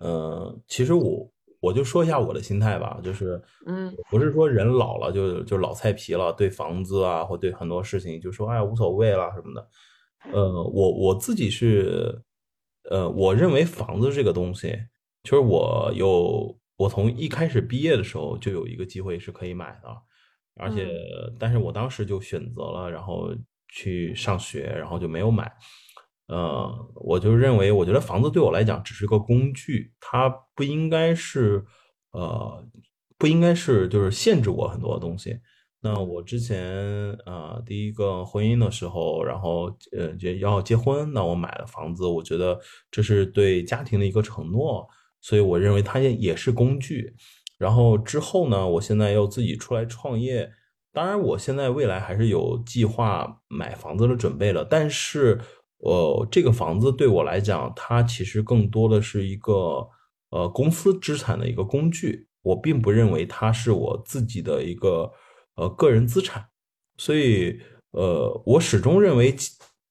[0.00, 9.68] 呃，其实我我就说一下我的心态吧，就是，嗯，不是说人老了就就老菜皮了，对房子啊或对很多事情就说哎呀无所谓啦什么的，
[10.32, 12.22] 呃，我我自己是，
[12.88, 14.78] 呃，我认为房子这个东西，
[15.24, 19.88] 就是我有我从一开始毕业的时候就有一个机会是可以买的，
[20.58, 20.88] 而且，
[21.38, 23.30] 但是我当时就选择了，然后
[23.68, 25.50] 去上学，然后就没有买。
[26.26, 31.64] 呃，我就认为，我觉得房子对我来讲只是个工具，它不应该是，
[32.10, 32.62] 呃，
[33.16, 35.38] 不应该是就是限制我很多东西。
[35.80, 36.66] 那我之前
[37.24, 42.58] 呃第一个婚姻的时候，然后呃就要结婚，那我买了房子，我觉得
[42.90, 44.86] 这是对家庭的一个承诺，
[45.20, 47.14] 所以我认为它也也是工具。
[47.58, 50.48] 然后之后呢，我现在又自己出来创业，
[50.92, 55.40] 当然我现在未来还是有计划买房子的准备了，但是
[55.78, 59.88] 呃这个房子对我来讲，它其实更多的是一个
[60.30, 65.12] 呃公司资产的一个工具，我并不认为它是我自己的一个
[65.56, 66.48] 呃个人资产，
[66.96, 69.34] 所以呃我始终认为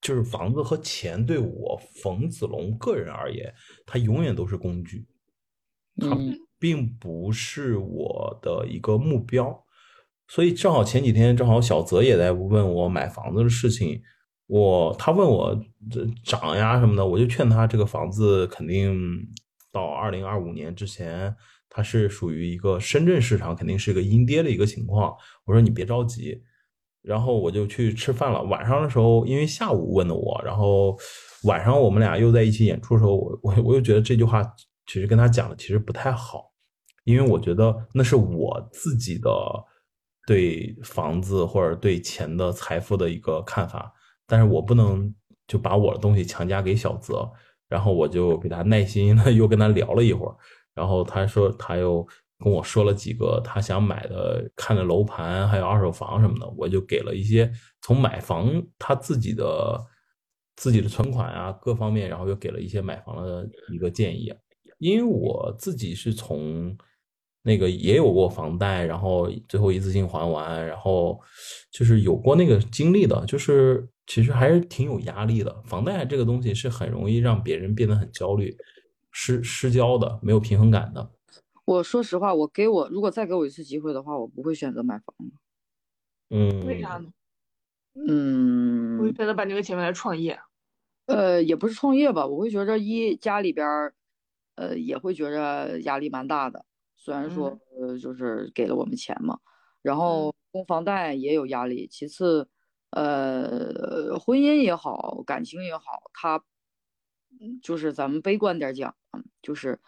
[0.00, 3.52] 就是房子和钱对我冯子龙个人而言，
[3.84, 5.06] 它永远都是工具。
[6.00, 6.47] 它嗯。
[6.58, 9.64] 并不是我的一个目标，
[10.26, 14.00] 所以正好前几天正好小泽也在问我买房子的事情，
[14.46, 15.58] 我他问我
[15.90, 18.94] 这涨呀什么的，我就劝他这个房子肯定
[19.70, 21.34] 到二零二五年之前，
[21.68, 25.14] 它是属于一个深圳市场肯定是一个阴跌的一个情况。
[25.44, 26.42] 我说你别着急，
[27.02, 28.42] 然后我就去吃饭了。
[28.42, 30.96] 晚上的时候，因为下午问的我，然后
[31.44, 34.42] 晚上我们俩又在一起演出的时候，我我我又觉得这句话
[34.88, 36.50] 其实跟他讲的其实不太好，
[37.04, 39.30] 因为我觉得那是我自己的
[40.26, 43.92] 对房子或者对钱的财富的一个看法，
[44.26, 45.14] 但是我不能
[45.46, 47.30] 就把我的东西强加给小泽，
[47.68, 50.34] 然后我就给他耐心的 又跟他聊了一会儿，
[50.74, 52.06] 然后他说他又
[52.38, 57.50] 跟我说了几个他想买的看的楼盘还有二手房什么的，我就给了一些
[57.82, 59.78] 从买房他自己的
[60.56, 64.32] 自己的存款啊各方面，然后又给了一些买房的一个建议。
[64.78, 66.76] 因为我自己是从
[67.42, 71.20] 那个也有过房贷，然后最后一次性还完，然后
[71.70, 75.62] 就是有过那个经历的，就是其实还是挺有压力的。
[75.64, 78.56] 房贷这个东西是很容易让别人变得很焦虑、
[79.12, 81.10] 失失焦的，没有平衡感的。
[81.64, 85.34] 我说实话，我给我如果再给我一次机会的话，我不会选择买房的。
[86.30, 87.10] 嗯，为啥呢？
[87.94, 90.38] 嗯我嗯会，觉得把这个钱用来创业。
[91.06, 93.94] 呃，也不是创业吧，我会觉着一家里边儿，
[94.58, 96.66] 呃，也会觉着压力蛮大的。
[96.96, 99.38] 虽然说，呃，就是给了我们钱嘛，
[99.82, 101.86] 然后供房贷也有压力。
[101.88, 102.48] 其次，
[102.90, 106.42] 呃，婚姻也好，感情也好，它
[107.62, 108.96] 就是咱们悲观点讲，
[109.40, 109.78] 就是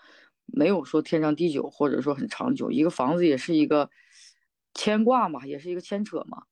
[0.47, 2.71] 没有说天长地久，或者说很长久。
[2.71, 3.91] 一个房子也是一个
[4.73, 6.45] 牵挂嘛，也是一个牵扯嘛。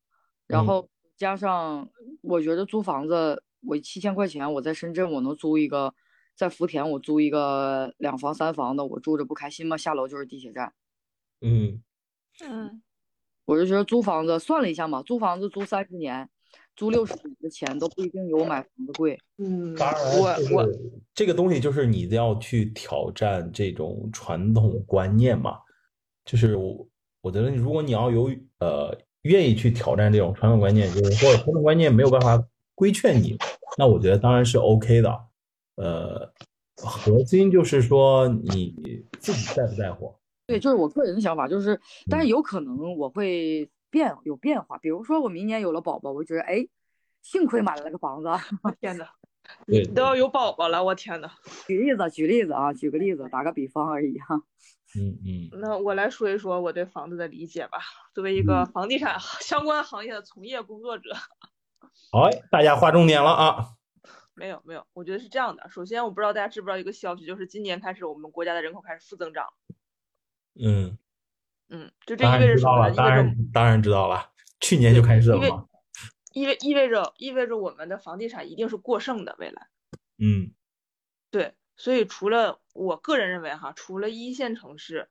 [0.49, 1.89] 然后加上，
[2.23, 5.95] 我觉得租房子，我七千块钱，我在深圳我能租一个，
[6.39, 9.77] 在福田我租一个两房三房的，我住着不开心吗？
[9.77, 10.73] 下楼就是地铁站。
[11.41, 11.83] 嗯
[12.45, 12.81] 嗯，
[13.45, 16.29] 我就觉得租房子算了一下嘛，租房子租三十年，
[16.77, 19.19] 租六十年的钱都不一定有我买房子贵。
[19.39, 20.69] 嗯，当然，我我
[21.13, 25.59] 这个东西就是你要去挑战这种传统观念嘛，
[26.25, 26.87] 就是我
[27.21, 32.41] 我觉得如果你要有呃愿意去挑战这种传统观念，就是或者传统观念没有办法
[32.77, 33.37] 规劝你，
[33.77, 35.28] 那我觉得当然是 OK 的。
[35.79, 36.33] 呃，
[36.77, 40.15] 核心就是说你自己在不在乎。
[40.47, 46.67] 对，就是我个人的想法，就是，但是有可能我会变有变化，比如说我明年有了宝宝，我觉得哎，
[47.23, 48.29] 幸亏买了个房子。
[48.65, 49.07] 我天呐，
[49.67, 51.31] 对你都要有宝宝了，我天呐。
[51.67, 54.43] 举例子，举例子啊，举个例子，打个比方而已哈。
[54.99, 57.79] 嗯嗯那我来说一说我对房子的理解吧。
[58.15, 61.15] 作为一个房地产相关行业的从业工作者，
[62.11, 63.78] 好，大家划重点了啊。
[64.39, 65.69] 没有没有，我觉得是这样的。
[65.69, 69.53] 首先，我不知道大家知不知道一个消息，就是今年开始我们国家的人口开始负增长。
[70.55, 70.97] 嗯，
[71.69, 75.67] 嗯，就这意味着什么意味着当然当然知道了，去年就开始了因为嘛。
[76.33, 79.69] 意味意味着意味着我们的房地产一定是过剩的未来。
[80.19, 80.53] 嗯
[81.31, 85.09] 对，所以除了我个人认为哈，除了一线城市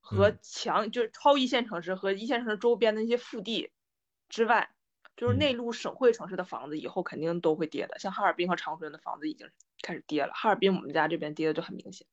[0.00, 3.70] 和嗯强，就是超一线城市和一线城市周边的那些腹地
[4.28, 4.70] 之外，
[5.16, 7.98] 就是嗯内陆省会城市的房子以后肯定都会跌的。
[7.98, 9.48] 像哈尔滨和长春的房子已经
[9.82, 12.06] 开始跌了，哈尔滨我们家这边跌的就很明显。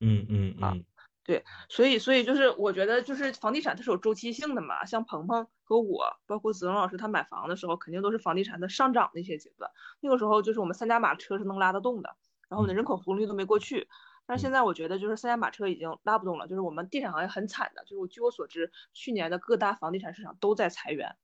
[0.00, 0.74] 嗯嗯啊
[1.22, 4.84] 对所以，所以就是我觉得，就是房地产它是有周期性的嘛。
[4.86, 9.70] 像鹏鹏和我，包括子龙老师，他买房的时候，肯定都是房地产的上涨的一些阶段。
[10.00, 12.16] 那个时候，就是我们三驾马车是能拉得动的，
[12.48, 13.86] 然后我们的人口红利都没过去。
[14.26, 16.48] 但是现在我觉得，就是三驾马车已经拉不动了。
[16.48, 21.16] 就是我们地产行业很惨的，就是我据我所知，去年的各大房地产市场都在裁员。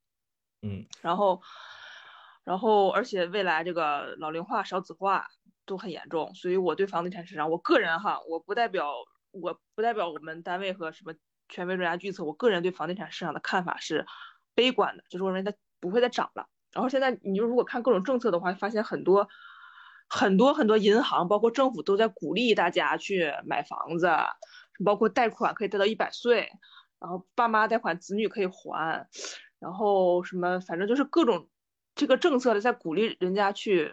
[0.66, 1.40] 嗯然后，
[2.44, 5.26] 然后而且未来这个老龄化、少子化
[5.64, 8.92] 都很严重，所以我对房地产市场，我个人哈，我不代表
[9.30, 11.14] 我不代表我们单位和什么
[11.48, 14.06] 权威专家预测，我个人对房地产市场的看法是
[14.54, 16.48] 悲观的，就是我认为它不会再涨了。
[16.72, 19.28] 然后现在你就如果看各种政策的话，发现很多
[20.08, 24.08] 很多很多银行，包括政府都在鼓励大家去买房子，
[24.84, 26.50] 包括贷款可以贷到一百岁，
[26.98, 29.08] 然后爸妈贷款子女可以还，
[29.66, 31.48] 然后什么反正就是各种
[31.96, 33.90] 这个政策的在鼓励人家去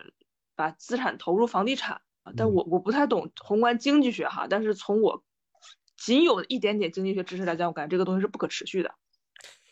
[0.56, 2.00] 把资产投入房地产。
[2.22, 5.24] 啊但嗯我我不太懂宏观经济学哈，但是从我
[5.98, 8.94] 仅有的一点点经济学知识来讲，我感觉这个东西是不可持续的，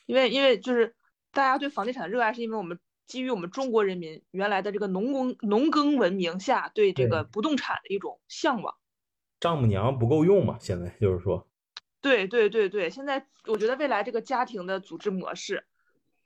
[0.07, 0.95] 因为因为就是
[1.31, 8.75] 大家对房地产的热爱，是因为我们基于我们中国人民原来的这个农耕农耕文明下对这个不动产的一种向往。
[9.39, 10.57] 丈母娘不够用嘛？
[10.59, 11.47] 现在就是说，
[12.01, 15.65] 对对对对，现在我觉得未来这个家庭的组织模式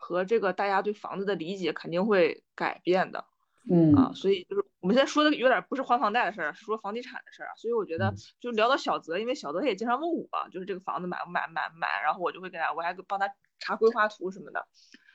[0.06, 3.26] 和这个大家对房子的理解肯定会改变的。
[3.68, 7.54] 嗯啊，所以就是我们现在说的有点不是还房贷的事儿，是说房地产的事儿啊。
[7.58, 14.68] 所以我觉得嗯就聊到小泽，因为小泽也经常问我，就是这个房子买不买买不买，然后我就会给他，我还帮他查规划图什么的。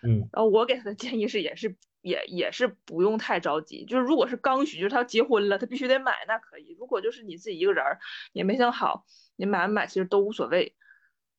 [0.03, 6.75] 嗯然后我给他的建议是，也是也也是不用太着急，就是如果是刚需，就是他要结婚了，他必须得买，那可以。
[6.77, 8.01] 如果就是你自己一个人儿
[8.33, 9.05] 也没想好，
[9.37, 10.75] 你买不买其实都无所谓。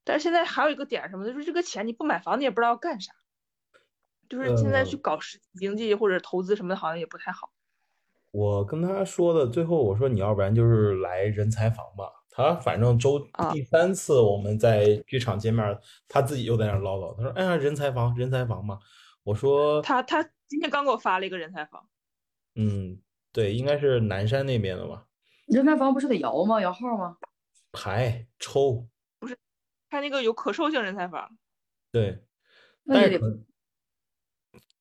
[0.06, 3.12] 但是现在还有一个点什么的，就是这个钱你不买房，你也不知道要干啥。
[4.32, 7.52] 就是现在去呃搞实体经济或者投资什么的，好像也不太好。
[8.32, 12.06] 我跟他说的，最后我说你要不然就是来人才房吧。
[12.30, 17.14] 他反正周啊第三次我们在剧场见面，他自己又在那唠叨。
[17.18, 18.80] 他说：“哎呀，人才房，人才房嘛。”
[19.24, 21.86] 我说他他今天刚给我发了一个人才房
[22.56, 23.02] ，：“嗯，
[23.34, 25.06] 对，应该是南山那边的吧，
[25.48, 26.62] 人才房不是得摇吗？
[26.62, 27.18] 摇号吗？
[27.74, 28.88] 排抽
[29.20, 29.38] 不是，
[29.90, 31.38] 他那个有可售性人才房，
[31.92, 32.24] 对，
[32.84, 33.40] 那也得但是可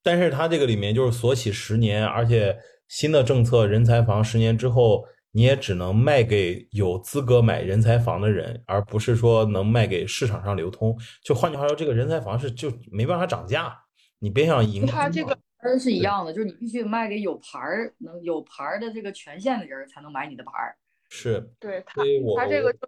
[0.03, 2.59] 但是它这个里面就是锁起十年，而且
[2.89, 10.97] 新的政策，人才房十年之后你也只能卖给有资格买人才房的人，而不是说能卖给市场上流通。
[11.23, 13.77] 就换句话说，这个人才房是就没办法涨价，
[14.19, 20.75] 你别想赢它这个空了儿是一样的，就是你必须卖给有牌儿、能有牌儿的这个权限的人才能买你的牌儿。
[21.11, 22.79] 是，对他所以我他这个就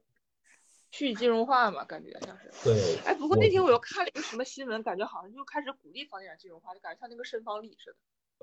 [0.93, 2.51] 去金融化嘛，感觉像是。
[2.63, 7.97] 对，哎，不过那天我又看了一个什么新闻，感觉好像就开始鼓励房地产金融化，就感觉像那个申房里似的。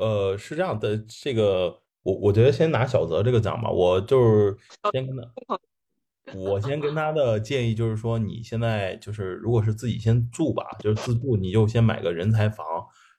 [0.03, 4.57] 呃，是这样的，这个我我觉得先拿小泽这个讲吧，我就是
[4.91, 5.59] 先跟他，
[6.35, 12.65] 我先跟他的建议就是说，你现在就是如果是自己先住吧，就是自住，你就先买个人才房，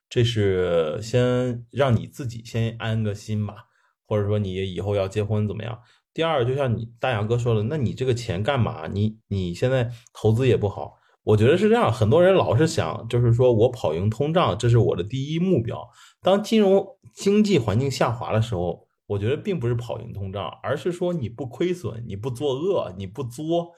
[0.08, 3.66] 这是先让你自己先安个心吧。
[4.10, 5.78] 或者说你以后要结婚怎么样？
[6.12, 8.88] 第二，就像你大杨哥说的，那你这个钱干嘛？
[8.88, 11.92] 你你现在投资也不好，我觉得是这样。
[11.92, 15.88] 很多人老是想，就是说我跑赢通胀，这是我的第一目标。
[16.20, 16.84] 当金融
[17.14, 23.70] 经济环境下滑的时候，我觉得并不是跑赢通胀，而是说你不亏损，你不作恶，你不作，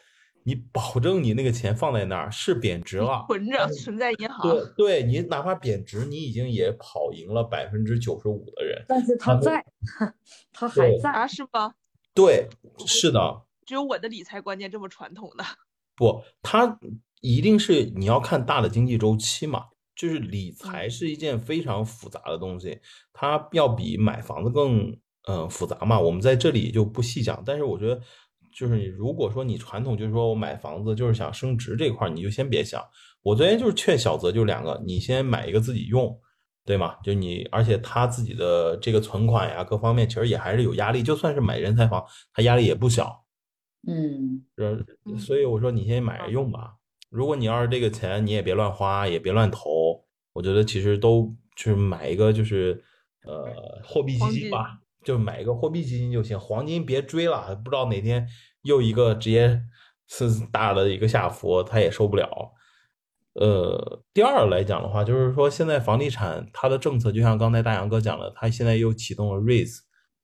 [0.45, 4.43] 你保证你那个钱放在那儿是贬值了，存着存在银行。
[4.43, 8.85] 对，对你哪怕贬值，你已经也跑赢了百分之九十五的人。
[8.89, 9.65] 但是他在，
[10.53, 11.11] 他还在。
[11.11, 11.75] 啊，是吗？
[12.15, 12.49] 对，
[12.87, 15.45] 是的，只有我的理财观念这么传统的。
[15.95, 16.79] 不，它
[17.21, 22.81] 一定是你要看大的经济周期嘛，就是理财是一件非常复杂的东西，
[23.13, 26.01] 它要比买房子更呃复杂嘛。
[26.01, 28.01] 我们在这里就不细讲，但是我觉得
[28.53, 32.83] 就是你如果说你传统就是说我买房子就是想升值这块儿，你就先别想。
[33.23, 36.19] 我昨天就是劝小泽就两个，你先买一个自己用。
[36.65, 36.95] 对吗？
[37.03, 41.03] 就你，而且他自己的这个存款呀，各方面其实也还是有压力。
[41.03, 43.25] 就算是买人才房，他压力也不小。
[43.85, 44.45] 嗯，
[45.19, 46.77] 所以我说你先买着用吧。
[47.11, 50.05] 如果你要是这个钱，你也别乱花，也别乱投。
[50.35, 52.81] 我觉得其实都就是买一个就是
[53.25, 56.39] 呃货币基金金吧，就买一个货币基金就行。
[56.39, 58.27] 黄金别追了，不知道哪天
[58.63, 59.61] 又一个直接
[60.09, 62.53] 是大的一个下浮，他也受不了。
[63.35, 69.79] 呃，第二来讲的话，就是说现在房地产它的政策，就像刚才大杨哥讲的，它现在又启动了 REITs，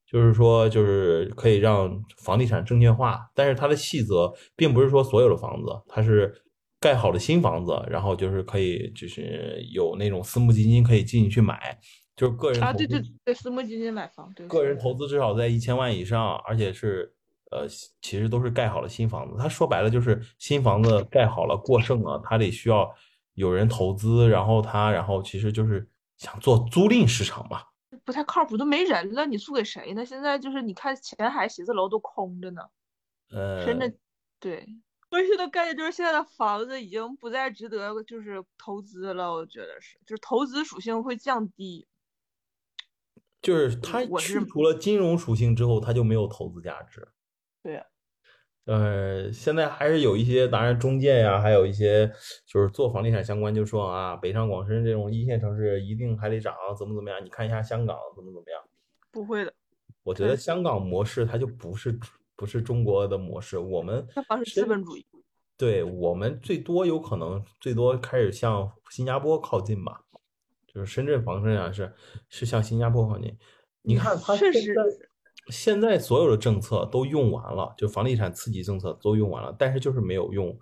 [0.07, 6.35] 就是说就是可以让房地产证券化，但是它的细则并不是说所有的房子，它是
[6.79, 11.79] 盖好的新房子，然后就是可以就是有那种私募基金可以进去买，
[12.19, 17.15] 就是个人啊，投资对对对，私募基金买房，对，个人投资至少在一千万以上，而且是
[17.53, 17.65] 呃，
[18.03, 19.37] 其实都是盖好了新房子。
[19.39, 22.93] 他说白了就是新房子盖好了过剩了，他得需要
[23.35, 27.63] 有人投资，然后他然后其实就是想做租赁市场嘛。
[28.05, 30.05] 不太靠谱，都没人了，你租给谁呢？
[30.05, 32.63] 现在就是你看前海写字楼都空着呢，
[33.31, 33.97] 呃，深圳
[34.41, 34.67] 对。
[35.11, 41.88] 我现在感觉就是现在的房子已经不再值得就是投资了，我觉得是，就是投资属性会降低。
[43.41, 47.07] 就是它去除了金融属性之后，它就没有投资价值。
[47.63, 47.85] 对呀，
[48.67, 52.11] 呃，现在还是有一些，当然中介呀，还有一些
[52.47, 57.25] 就是做房地产相关，就说啊，北上广深这种一线城市一定还得涨，怎么怎么样？
[57.25, 58.63] 你看一下香港怎么怎么样？
[59.11, 59.53] 不会的，
[60.03, 61.99] 我觉得香港模式它就不是
[62.37, 65.07] 不是中国的模式，我们香港是资本主义。
[65.57, 70.03] 对我们最多有可能最多开始向新加坡靠近吧，
[70.73, 71.93] 就是深圳房地产是
[72.29, 73.37] 是像新加坡靠近。
[73.83, 74.83] 你看它确实现在
[75.49, 80.55] 现在所有的政策都用完了，就房地产刺激政策都用完了，但是就是没有用，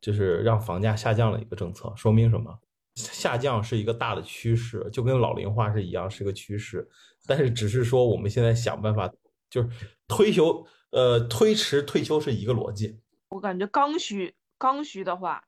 [0.00, 2.58] 就是让房价下降的一个政策，说明什么？
[2.94, 6.86] 下降是一个大的趋势，就跟老龄化是一样，是个趋势。
[7.26, 9.10] 但是只是说我们现在想办法，
[9.48, 9.68] 就是
[10.06, 13.00] 推休呃推迟退休是一个逻辑。
[13.30, 15.42] 我感觉刚需刚需的话，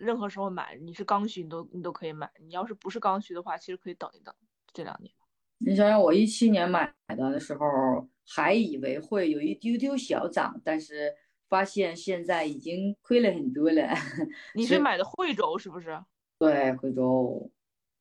[0.00, 4.34] 任何时候买，你是刚需你都你都可以买，你要是不是刚需的话，其实可以等一等
[4.72, 5.12] 这两年。
[5.58, 11.14] 你想想，我一七年买的的时候，还以为会有一丢丢小涨，但是
[11.48, 13.88] 发现现在已经亏了很多了。
[14.54, 16.02] 你是买的惠州是不是？
[16.38, 17.50] 对，惠州，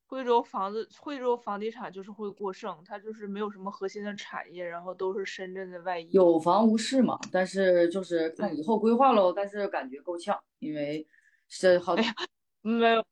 [0.07, 6.09] 惠州房子，惠州房地产就是会过剩，它就是没有什么核心的产业，然后都是深圳的外溢。
[6.11, 11.05] 有房无市嘛，但是就是看以后规划喽，但是感觉够呛，因为
[11.49, 12.13] 是好哎呀
[12.61, 13.05] 没有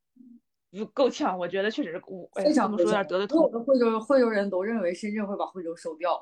[0.71, 3.07] 不够呛，我觉得确实是我非常够这么说有点。
[3.07, 6.21] 得罪痛，所有的惠州惠州人都认为深圳会把惠州收掉，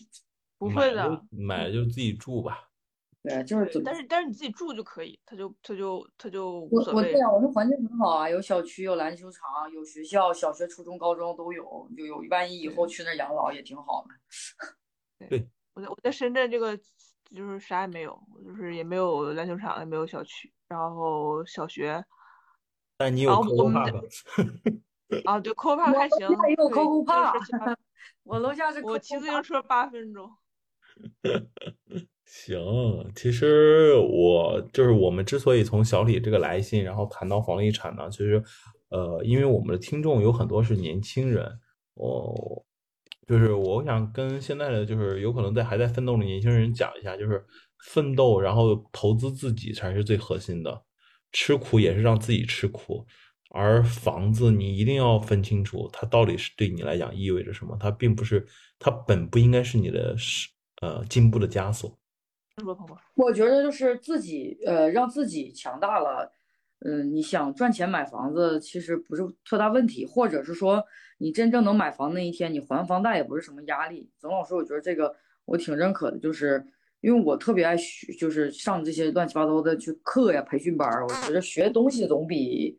[0.58, 1.24] 不会的。
[1.30, 2.66] 买就自己住吧。
[3.22, 7.20] 对，就是对怎么但是但是你自己住就可以，他就他就他就无我所谓我对。
[7.20, 15.28] 啊，我们环境很好啊，有小区，有篮球场，有学校，小学、初中、高中都有，就有万一以后去那儿养老也挺好的。
[15.74, 16.74] 我在我在深圳这个
[17.34, 22.02] 就是啥也没有，就是也没有篮球场，也没有小区，然后小学
[22.96, 26.28] 但你有然后 Coco 我们 Park， 啊，对 a 我还行，
[28.22, 30.30] 我楼下是我 Coco 骑自行车八分钟。
[32.24, 38.40] 行，其实我就是我们之所以从小李这个来信，然后谈到房地产呢，其实，
[38.90, 41.44] 呃，因为我们的听众有很多是年轻人，
[41.94, 42.62] 哦，
[43.26, 47.44] 就是我想跟现在的就是有可能在还在奋斗的年轻人讲一下，就是
[47.84, 50.82] 奋斗，然后投资自己才是最核心的，
[51.32, 53.06] 吃苦也是让自己吃苦，
[53.50, 58.46] 而房子你一定要分清楚，它到底是对你来讲意味着什么，它并不是，
[58.78, 60.48] 它本不应该是你的是
[60.80, 61.98] 呃进步的枷锁。
[63.14, 66.30] 我觉得就是自己呃让自己强大了，
[66.80, 70.84] 嗯，你想赚钱买房子其实不是特大问题，或者是说
[71.18, 74.10] 你真正能买房那一天，你还房贷也不是什么压力。
[74.18, 75.14] 总老师，我觉得这个
[75.46, 76.62] 我挺认可的，就是
[77.00, 82.78] 因为我特别爱学，就是上这些乱七八糟的去课呀、培训班儿，我觉得学东西总比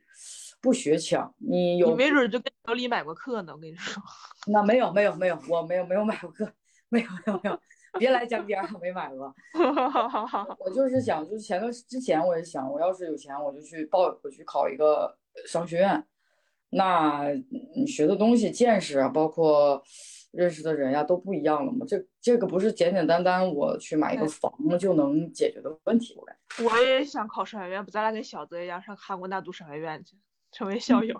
[0.61, 1.33] 不学强。
[1.37, 4.01] 你你有没准就跟小李买过课呢，我跟你说。
[4.47, 6.51] 那没有没有没有，我没有没有买过课，
[6.89, 7.59] 没有没有没有，
[7.99, 9.33] 别来江边儿，没买过。
[10.59, 15.17] 我就是想，就是前段之前我也想，我要是有钱，我就去报，我去考一个
[15.47, 16.03] 商学院。
[16.73, 17.27] 那
[17.75, 19.83] 你学的东西、见识啊，包括
[20.31, 21.85] 认识的人呀，都不一样了嘛。
[21.87, 26.63] 这这个不是简简单单我去买一个房就能解决的问题，我感觉。
[26.63, 30.15] 我也想考上海院，不，咱俩跟小泽一样上韩国那读上海院去，
[30.51, 31.15] 成为校友。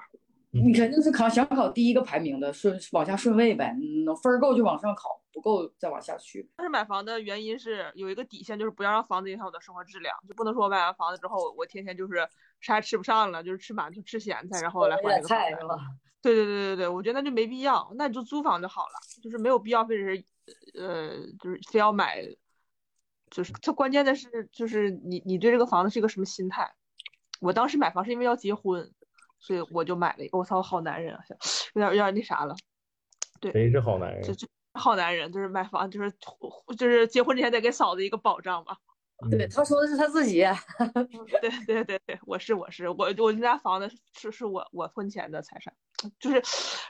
[0.51, 6.49] 你肯定是考想考第一个排名的，顺往下顺位呗，嗯分儿够就往上考，不够再往下去。
[6.57, 12.27] 但是买房的原因是有一个底线，就是不要让房子影响我的生活质量，就不能说我买完房子之后，我天天就是
[12.59, 15.65] 啥也吃不上了，就是吃馒头吃咸菜，然后来还这个房贷菜是。
[15.67, 15.75] 吧？
[16.21, 20.23] 对对对对对，我觉得那就没必要，那你就租房就好了，就是没有必要非得是，
[20.75, 22.21] 呃，就是非要买，
[23.31, 26.75] 就是它关键的是，就是你你对这个房子是一个什么心态。
[27.39, 28.91] 我当时买房是因为要结婚，
[29.41, 30.37] 所以我就买了一个。
[30.37, 31.21] 我操，好男人啊，
[31.75, 32.55] 有点有点那啥了。
[33.41, 34.33] 对，谁是好男人就？
[34.35, 36.09] 就好男人，就是买房，就是
[36.77, 38.77] 就是结婚之前得给嫂子一个保障吧。
[39.29, 40.41] 对，他说的是他自己。
[41.41, 45.71] 对对对对，我是我是我我们家房子是是我我婚前的财产，
[46.19, 46.41] 就是，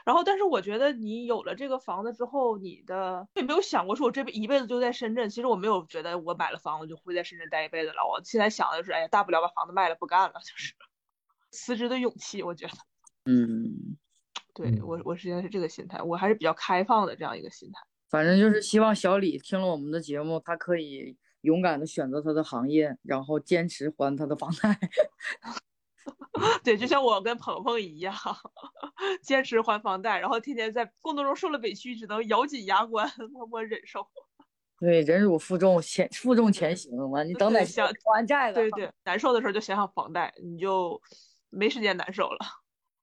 [0.06, 5.28] 然后但是我觉得你有了这个房子之后，你的也没有想过说我这辈一辈子就在深圳。
[5.28, 7.96] 其实我没有觉得我买了房我就会在深圳待一辈子了。
[8.08, 10.72] 我现在想的就是，哎呀，大不了把房子卖了不干了，就是
[11.52, 12.42] 辞职的勇气。
[12.42, 12.72] 我觉得，
[13.30, 13.96] 嗯，
[14.52, 17.80] 对嗯我我实际上是这个心态，我还是比较开放的这样一个心态。
[18.10, 24.76] 反正就是希望小李听了我们的节目，他可以勇敢的选择他的行业，然后坚持还他的房贷。
[26.64, 28.14] 对，就像我跟鹏鹏一样，
[29.22, 34.06] 坚持还房贷，然后天天在工作中受了委屈，只能咬紧牙关，默默忍受。
[34.78, 38.54] 对，忍辱负重，前负重前行完，你等哪对想还债了？
[38.54, 41.00] 对对，难受的时候就想想房贷，你就
[41.52, 42.38] 没时间难受了。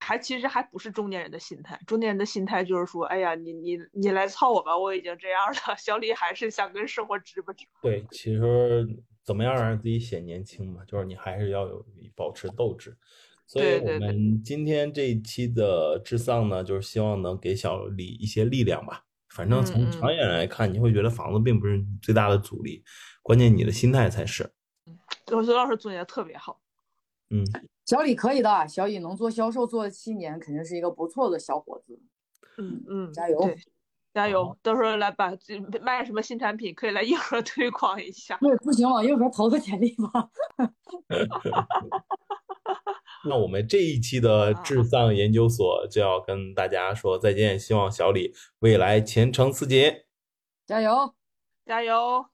[0.02, 5.78] 还其实还不是中年人的心态，中年人的心态就是说，哎呀，你你你来操我吧，我已经这样了。
[5.78, 7.66] 小李还是想跟生活直吧直。
[7.82, 8.88] 对，其实
[9.24, 11.86] 怎么样让自己显年轻嘛，就是你还是要有
[12.16, 12.98] 保持斗志。
[13.46, 19.06] 所以我们今天这一期的智丧呢，就是希望能给小李一些力量吧。
[19.30, 22.84] 反正从长远来看，你会觉得房子并不是最大的阻力，
[23.22, 24.52] 关键你的心态才是。
[25.28, 26.60] 我觉得老师总结的特别好，
[27.30, 27.44] 嗯，
[27.90, 32.00] 小李可以的，小李能做销售做了七年，肯定是一个不错的小伙子。
[32.60, 33.40] 嗯嗯，加油，
[34.14, 34.56] 加油！
[34.62, 38.38] 到时候来把这卖什么新产品，可以来硬核推广一下。
[38.42, 40.30] 对，不行往硬核投个简历吧。
[43.26, 49.92] 那我们这一期的智丧研究所就要跟大家说再见，希望小李未来前程似锦。
[50.68, 51.16] 加油！
[51.66, 52.28] 加油！